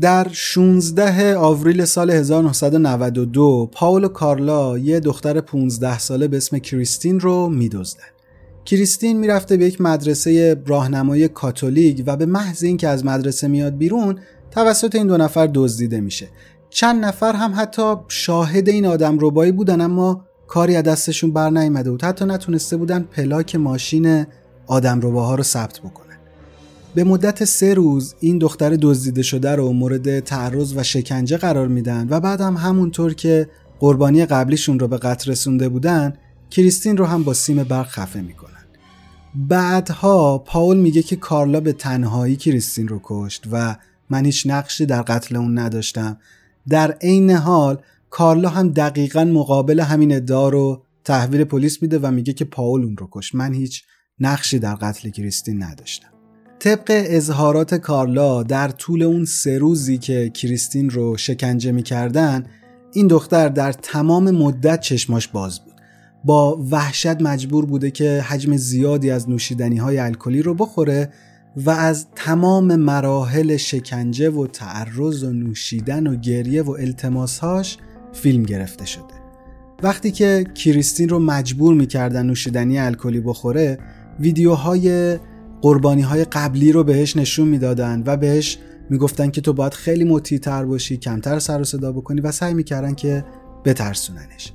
[0.00, 7.20] در 16 آوریل سال 1992 پاول و کارلا یه دختر 15 ساله به اسم کریستین
[7.20, 8.21] رو میدزدن.
[8.64, 14.18] کریستین می‌رفته به یک مدرسه راهنمای کاتولیک و به محض اینکه از مدرسه میاد بیرون
[14.50, 16.28] توسط این دو نفر دزدیده میشه.
[16.70, 21.90] چند نفر هم حتی شاهد این آدم ربایی بودن اما کاری از دستشون بر نیامده
[21.90, 22.04] بود.
[22.04, 24.26] حتی نتونسته بودن پلاک ماشین
[24.66, 26.16] آدم رباها رو ثبت بکنن.
[26.94, 32.06] به مدت سه روز این دختر دزدیده شده رو مورد تعرض و شکنجه قرار میدن
[32.10, 33.48] و بعد هم همونطور که
[33.80, 36.12] قربانی قبلیشون رو به قتل رسونده بودن
[36.50, 38.51] کریستین رو هم با سیم برق خفه می‌کنن
[39.34, 43.76] بعدها پاول میگه که کارلا به تنهایی کریستین رو کشت و
[44.10, 46.16] من هیچ نقشی در قتل اون نداشتم.
[46.68, 47.78] در عین حال
[48.10, 52.96] کارلا هم دقیقا مقابل همین ادعا رو تحویل پلیس میده و میگه که پاول اون
[52.96, 53.34] رو کشت.
[53.34, 53.84] من هیچ
[54.20, 56.08] نقشی در قتل کریستین نداشتم.
[56.58, 62.46] طبق اظهارات کارلا در طول اون سه روزی که کریستین رو شکنجه می‌کردن
[62.92, 65.71] این دختر در تمام مدت چشماش باز بود.
[66.24, 71.12] با وحشت مجبور بوده که حجم زیادی از نوشیدنی های الکلی رو بخوره
[71.56, 77.78] و از تمام مراحل شکنجه و تعرض و نوشیدن و گریه و التماسهاش
[78.12, 79.14] فیلم گرفته شده.
[79.82, 83.78] وقتی که کریستین رو مجبور می‌کردن نوشیدنی الکلی بخوره
[84.20, 85.18] ویدیوهای
[85.62, 88.58] قربانی های قبلی رو بهش نشون می‌دادن و بهش
[88.90, 92.54] می‌گفتن که تو باید خیلی مطیع تر باشی کمتر سر و صدا بکنی و سعی
[92.54, 93.24] می‌کردن که
[93.64, 94.52] بترسوننش.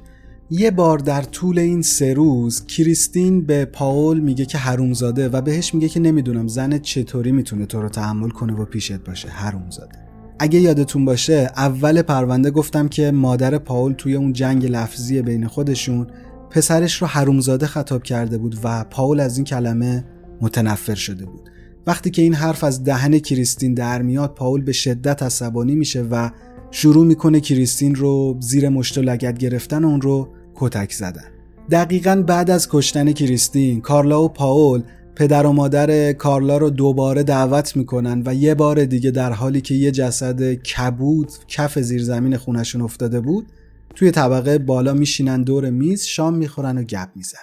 [0.49, 5.73] یه بار در طول این سه روز کریستین به پاول میگه که حرومزاده و بهش
[5.73, 9.29] میگه که نمی‌دونم زن چطوری می‌تونه تو رو تحمل کنه و پیشت باشه.
[9.29, 9.99] حرومزاده.
[10.39, 16.07] اگه یادتون باشه اول پرونده گفتم که مادر پاول توی اون جنگ لفظی بین خودشون
[16.49, 20.05] پسرش رو حرومزاده خطاب کرده بود و پاول از این کلمه
[20.41, 21.49] متنفر شده بود.
[21.88, 26.29] وقتی که این حرف از دهن کریستین در میاد پاول به شدت عصبانی میشه و
[26.71, 31.32] شروع می‌کنه کریستین رو زیر مشت و لگت گرفتن اون رو کتک زدن.
[31.72, 34.82] دقیقا بعد از کشتن کریستین کارلا و پاول
[35.15, 39.76] پدر و مادر کارلا رو دوباره دعوت می‌کنن و یه بار دیگه در حالی که
[39.76, 43.48] یه جسد کبود کف زیرزمین خونشون افتاده بود
[43.96, 47.41] توی طبقه بالا میشینن دور میز شام می‌خورن و گپ می‌زنن.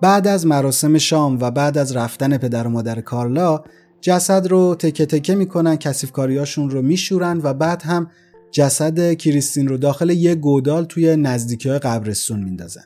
[0.00, 3.60] بعد از مراسم شام و بعد از رفتن پدر و مادر کارلا
[4.00, 8.10] جسد رو تکه تکه می‌کنن کسیف کاریاشون رو میشورن و بعد هم
[8.52, 12.84] جسد کریستین رو داخل یه گودال توی نزدیکی های قبرستون میندازن.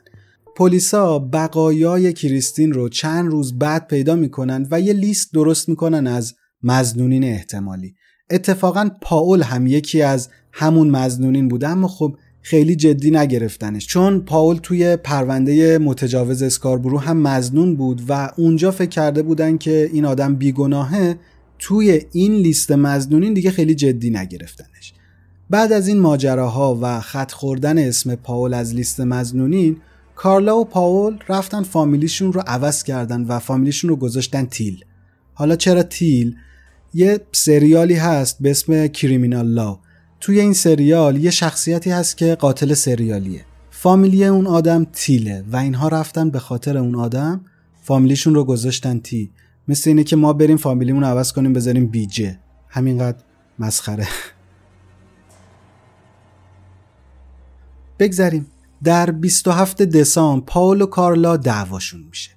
[0.55, 6.35] پلیسا بقایای کریستین رو چند روز بعد پیدا می‌کنن و یه لیست درست می‌کنن از
[6.63, 7.95] مزنونین احتمالی.
[8.29, 14.57] اتفاقا پاول هم یکی از همون مزنونین بوده اما خب خیلی جدی نگرفتنش چون پاول
[14.57, 20.35] توی پرونده متجاوز اسکاربرو هم مزنون بود و اونجا فکر کرده بودن که این آدم
[20.35, 21.19] بیگناهه
[21.59, 24.93] توی این لیست مزنونین دیگه خیلی جدی نگرفتنش.
[25.49, 29.77] بعد از این ماجراها و خط خوردن اسم پاول از لیست مزنونین
[30.15, 34.85] کارلا و پاول رفتن فامیلیشون رو عوض کردن و فامیلیشون رو گذاشتن تیل.
[35.33, 36.35] حالا چرا تیل؟
[36.93, 39.79] یه سریالی هست به اسم کریمینال لا
[40.19, 43.45] توی این سریال یه شخصیتی هست که قاتل سریالیه.
[43.71, 47.41] فامیلی اون آدم تیله و اینها رفتن به خاطر اون آدم
[47.83, 49.31] فامیلیشون رو گذاشتن تی
[49.67, 53.17] مثل اینه که ما بریم فامیلیمون عوض کنیم بذاریم بیجه همینقدر
[53.59, 54.07] مسخره.
[57.99, 58.47] بگذریم.
[58.83, 62.31] در 27 دسامبر پاول و کارلا دعواشون میشه.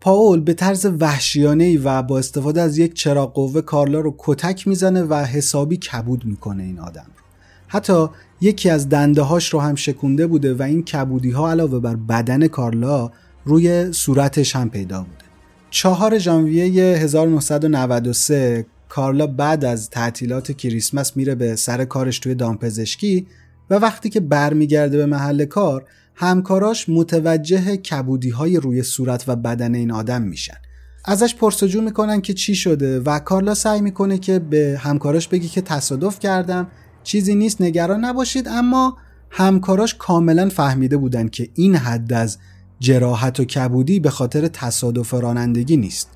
[0.00, 5.02] پاول به طرز وحشیانه و با استفاده از یک چراغ قوه کارلا رو کتک می‌زنه
[5.02, 7.24] و حسابی کبود می‌کنه این آدم رو.
[7.68, 8.06] حتی
[8.40, 12.46] یکی از دنده هاش رو هم شکونده بوده و این کبودی ها علاوه بر بدن
[12.46, 13.10] کارلا
[13.44, 15.24] روی صورتش هم پیدا بوده.
[15.70, 16.64] چهار ژانویه
[16.98, 23.26] 1993 کارلا بعد از تعطیلات کریسمس میره به سر کارش توی دامپزشکی
[23.70, 29.74] و وقتی که برمیگرده به محل کار همکاراش متوجه کبودی های روی صورت و بدن
[29.74, 30.56] این آدم میشن.
[31.04, 35.60] ازش پرسجو می‌کنن که چی شده و کارلا سعی می‌کنه که به همکاراش بگی که
[35.60, 36.68] تصادف کردم.
[37.02, 38.96] چیزی نیست نگران نباشید اما
[39.30, 42.38] همکاراش کاملا فهمیده بودن که این حد از
[42.80, 46.10] جراحت و کبودی به خاطر تصادف رانندگی نیست.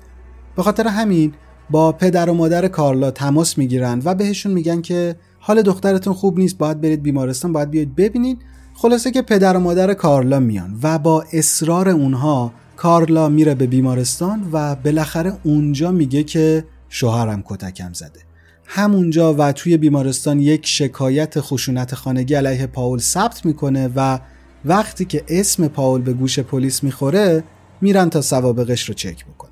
[0.55, 1.33] به خاطر همین
[1.69, 6.57] با پدر و مادر کارلا تماس می‌گیرن و بهشون میگن که حال دخترتون خوب نیست
[6.57, 8.37] باید برید بیمارستان باید بیاید ببینید.
[8.73, 14.49] خلاصه که پدر و مادر کارلا میان و با اصرار اونها کارلا میره به بیمارستان
[14.51, 18.19] و بالاخره اونجا میگه که شوهرم کتکم زده.
[18.65, 24.19] همونجا و توی بیمارستان یک شکایت خشونت خانگی علیه پاول ثبت می‌کنه و
[24.65, 27.43] وقتی که اسم پاول به گوش پلیس می‌خوره
[27.81, 29.48] میرن تا سوابقش رو چک بکنن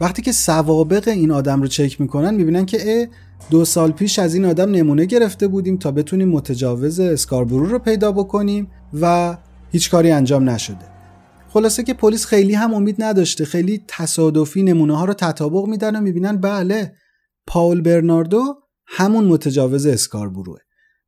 [0.00, 3.08] وقتی که سوابق این آدم رو چک می‌کنن می‌بینن که
[3.50, 8.12] دو سال پیش از این آدم نمونه گرفته بودیم تا بتونیم متجاوز اسکاربرو رو پیدا
[8.12, 9.36] بکنیم و
[9.70, 10.84] هیچ کاری انجام نشده.
[11.48, 13.44] خلاصه که پلیس خیلی هم امید نداشته.
[13.44, 16.92] خیلی تصادفی نمونه ها رو تطابق میدن و می‌بینن بله
[17.46, 18.54] پاول برناردو
[18.86, 20.58] همون متجاوز اسکاربروه.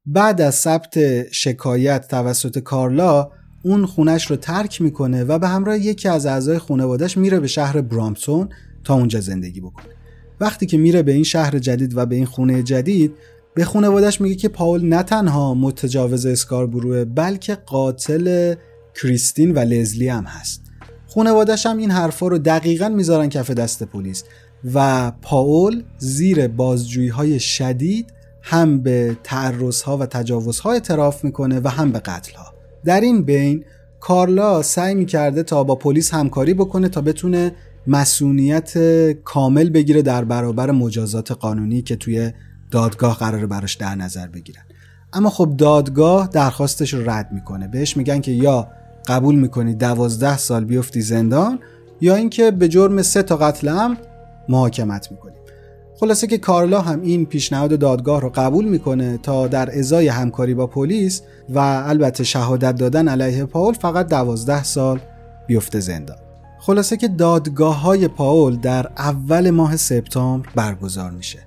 [0.06, 0.98] بعد از ثبت
[1.32, 3.30] شکایت توسط کارلا
[3.64, 7.80] اون خونش رو ترک می‌کنه و به همراه یکی از اعضای خانوادش میره به شهر
[7.80, 8.48] برامتون
[8.84, 9.94] تا اونجا زندگی بکنه.
[10.40, 13.12] وقتی که میره به این شهر جدید و به این خونه جدید
[13.54, 18.54] به خانوادش میگه که پاول نه تنها متجاوز اسکاربروه بلکه قاتل
[18.94, 20.62] کریستین و لزلی هم هست.
[21.06, 24.24] خانوادش هم این حرفا رو دقیقا می‌ذارن کف دست پلیس
[24.74, 28.12] و پاول زیر بازجویی های شدید
[28.42, 33.00] هم به تعرض ها و تجاوز ها اعتراف می‌کنه و هم به قتل ها در
[33.00, 33.64] این بین
[34.00, 37.52] کارلا سعی می‌کرده تا با پلیس همکاری بکنه تا بتونه
[37.86, 38.78] مسئولیت
[39.12, 42.32] کامل بگیره در برابر مجازات قانونی که توی
[42.70, 44.62] دادگاه قرار براش در نظر بگیرن.
[45.12, 47.68] اما خب دادگاه درخواستش رو رد می‌کنه.
[47.68, 48.68] بهش میگن که یا
[49.06, 51.58] قبول می‌کنی دوازده سال بیفتی زندان
[52.00, 53.96] یا اینکه به جرم سه تا قتل هم
[54.48, 55.39] محاکمت می‌کنیم
[56.00, 60.66] خلاصه که کارلا هم این پیشنهاد دادگاه رو قبول می‌کنه تا در ازای همکاری با
[60.66, 65.00] پلیس و البته شهادت دادن علیه پاول فقط دوازده سال
[65.46, 66.16] بیفته زندان.
[66.60, 71.38] خلاصه که دادگاه های پاول در اول ماه سپتامبر برگزار میشه.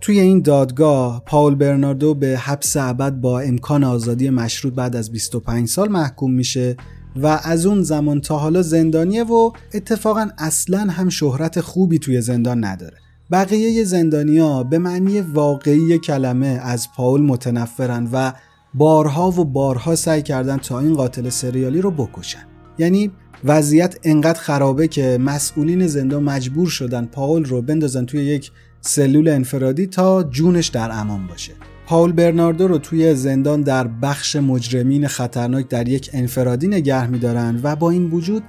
[0.00, 5.68] توی این دادگاه پاول برناردو به حبس ابد با امکان آزادی مشروط بعد از 25
[5.68, 6.76] سال محکوم میشه
[7.16, 12.64] و از اون زمان تا حالا زندانیه و اتفاقا اصلا هم شهرت خوبی توی زندان
[12.64, 13.03] نداره.
[13.34, 18.32] بقیه زندانیا به معنی واقعی کلمه از پاول متنفرن و
[18.74, 22.46] بارها و بارها سعی کردن تا این قاتل سریالی رو بکشن.
[22.78, 23.10] یعنی
[23.44, 29.86] وضعیت انقدر خرابه که مسئولین زندان مجبور شدن پاول رو بندازن توی یک سلول انفرادی
[29.86, 31.52] تا جونش در امان باشه.
[31.86, 37.76] پاول برناردو رو توی زندان در بخش مجرمین خطرناک در یک انفرادی نگه میدارن و
[37.76, 38.42] با این وجود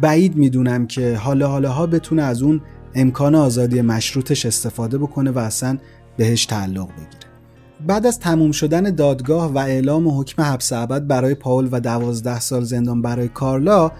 [0.00, 2.60] بعید می‌دونم که حالا حالا ها بتونه از اون
[2.94, 5.78] امکان آزادی مشروطش استفاده بکنه و اصلا
[6.16, 7.32] بهش تعلق بگیره.
[7.86, 12.64] بعد از تموم شدن دادگاه و اعلام حکم حبس ابد برای پاول و دوازده سال
[12.64, 13.90] زندان برای کارلا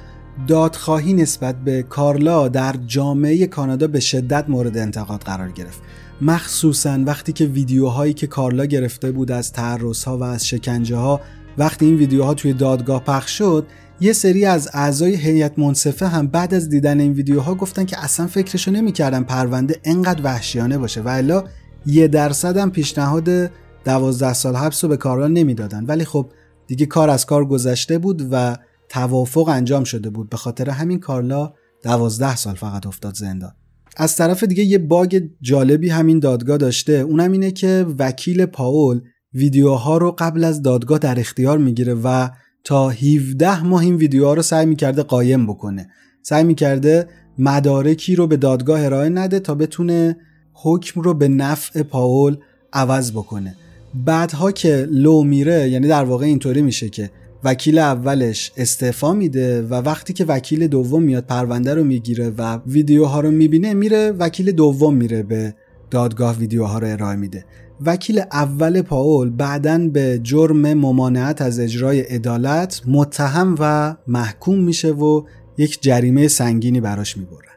[0.47, 5.83] دادخواهی نسبت به کارلا در جامعه کانادا به شدت مورد انتقاد قرار گرفت.
[6.21, 11.21] مخصوصا وقتی که ویدیوهایی که کارلا گرفته بود از تعرض و از شکنجه ها
[11.59, 13.67] وقتی این ویدیوها توی دادگاه پخش شد
[14.03, 18.27] یه سری از اعضای هیئت منصفه هم بعد از دیدن این ویدیوها گفتن که اصلا
[18.27, 21.45] فکرشو نمی‌کردن پرونده انقدر وحشیانه باشه و الا
[21.87, 23.51] یه درصد هم پیشنهاد
[23.85, 25.85] دوازده سال حبس رو به کارلا نمی‌دادن.
[25.85, 26.31] ولی خب
[26.67, 28.57] دیگه کار از کار گذشته بود و
[28.89, 30.31] توافق انجام شده بود.
[30.31, 33.53] به خاطر همین کارلا دوازده سال فقط افتاد زندان.
[33.97, 36.93] از طرف دیگه یه باگ جالبی همین دادگاه داشته.
[36.93, 39.01] اونم اینه که وکیل پاول
[39.35, 42.29] ویدیوها رو قبل از دادگاه در اختیار می‌گیره و
[42.65, 45.91] تا 17 ماه این ویدیوها رو سعی می‌کرده قایم بکنه.
[46.23, 47.09] سعی می‌کرده
[47.39, 50.17] مدارکی رو به دادگاه ارائه نده تا بتونه
[50.53, 52.37] حکم رو به نفع پاول
[52.73, 53.55] عوض بکنه.
[53.95, 57.11] بعدها که لو میره یعنی در واقع اینطوری میشه که
[57.45, 63.21] وکیل اولش استعفا میده و وقتی که وکیل دوم میاد پرونده رو می‌گیره و ویدیوها
[63.21, 65.55] رو می‌بینه میره وکیل دوم میره به
[65.91, 67.45] دادگاه ویدیوها رو ارائه میده.
[67.81, 75.23] وکیل اول پاول بعدا به جرم ممانعت از اجرای عدالت متهم و محکوم میشه و
[75.59, 77.53] یک جریمه سنگینی براش می‌برن.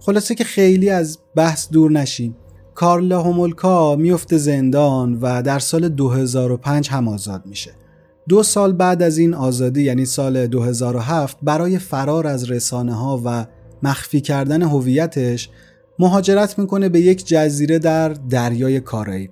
[0.00, 2.36] خلاصه که خیلی از بحث دور نشیم
[2.74, 7.70] کارلا هومولکا میفته زندان و در سال 2005 هم آزاد میشه.
[8.28, 13.46] دو سال بعد از این آزادی یعنی سال 2007 برای فرار از رسانه ها و
[13.82, 15.50] مخفی کردن هویتش
[15.98, 19.30] مهاجرت می‌کنه به یک جزیره در دریای کارائیب.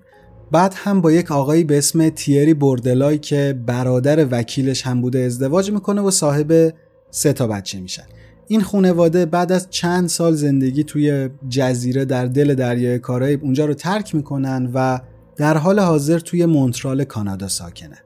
[0.53, 5.71] بعد هم با یک آقایی به اسم تیری بردلای که برادر وکیلش هم بوده ازدواج
[5.71, 6.75] می‌کنه و صاحب
[7.11, 8.03] سه تا بچه میشن.
[8.49, 13.75] این خونواده بعد از چند سال زندگی توی جزیره در دل دریای کارائیب اونجا رو
[13.75, 15.01] ترک می‌کنن و
[15.37, 17.99] در حال حاضر توی مونترال کانادا ساکنن.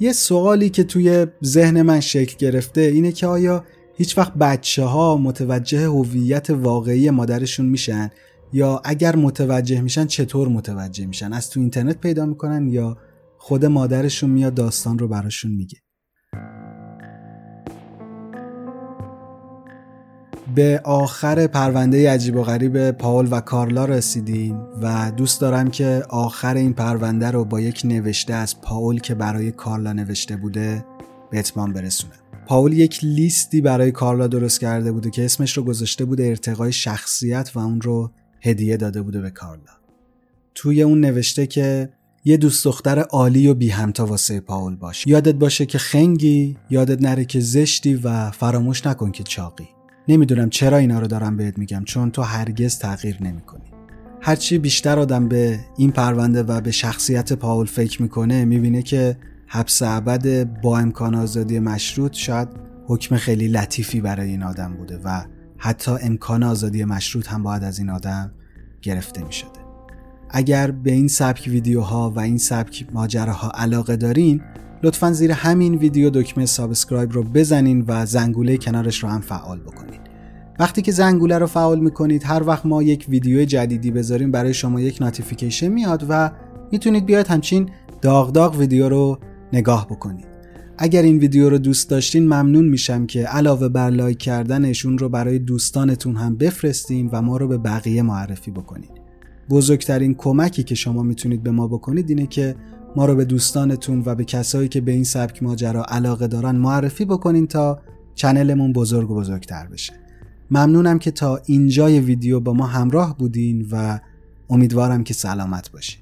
[0.00, 3.64] یه سوالی که توی ذهن من شکل گرفته اینه که آیا
[3.94, 8.10] هیچ وقت بچه ها متوجه هویت واقعی مادرشون میشن؟
[8.52, 12.98] یا اگر متوجه میشن چطور متوجه میشن؟ از تو اینترنت پیدا می‌کنن یا
[13.38, 15.78] خود مادرشون میاد داستان رو براشون میگه؟
[20.54, 26.54] به آخر پرونده عجیب و غریب پاول و کارلا رسیدیم و دوست دارم که آخر
[26.54, 30.84] این پرونده رو با یک نوشته از پاول که برای کارلا نوشته بوده
[31.30, 32.12] به اتمام برسونم.
[32.46, 37.50] پاول یک لیستی برای کارلا درست کرده بوده که اسمش رو گذاشته بوده ارتقای شخصیت
[37.54, 38.10] و اون رو
[38.42, 39.72] هدیه داده بوده به کارلا.
[40.54, 41.92] توی اون نوشته که
[42.24, 45.06] یه دوست دختر عالی و بی همتا واسه پاول باش.
[45.06, 49.68] یادت باشه که خنگی یادت نره که زشتی و فراموش نکن که چاقی.
[50.08, 53.64] نمی‌دونم چرا اینا رو دارم بهت میگم چون تو هرگز تغییر نمی‌کنی.
[54.20, 59.16] هرچی بیشتر آدم به این پرونده و به شخصیت پاول فکر می‌کنه می‌بینه که
[59.46, 62.48] حبس ابد با امکان آزادی مشروط شاید
[62.86, 65.24] حکم خیلی لطیفی برای این آدم بوده و
[65.64, 68.32] حتی امکان آزادی مشروط هم باید از این آدم
[68.82, 69.48] گرفته می شده.
[70.30, 74.40] اگر به این سبک ویدیوها و این سبک ماجراها علاقه دارین
[74.82, 80.00] لطفا زیر همین ویدیو دکمه subscribe رو بزنین و زنگوله کنارش رو هم فعال بکنین
[80.58, 84.80] وقتی که زنگوله رو فعال می‌کنید هر وقت ما یک ویدیو جدیدی بذاریم برای شما
[84.80, 86.30] یک ناتیفیکیشن میاد و
[86.72, 89.18] می‌تونید بیاید همچین داغ داغ ویدیو رو
[89.52, 90.31] نگاه بکنید
[90.84, 95.38] اگر این ویدیو رو دوست داشتین ممنون میشم که علاوه بر لایک کردنشون رو برای
[95.38, 98.90] دوستانتون هم بفرستین و ما رو به بقیه معرفی بکنید
[99.50, 102.56] بزرگترین کمکی که شما می‌تونید به ما بکنید اینه که
[102.96, 107.04] ما رو به دوستانتون و به کسایی که به این سبک ماجرا علاقه دارن معرفی
[107.04, 107.80] بکنین تا
[108.14, 109.92] چنلمون بزرگ و بزرگتر بشه.
[110.50, 114.00] ممنونم که تا اینجای ویدیو با ما همراه بودین و
[114.50, 116.01] امیدوارم که سلامت باشین.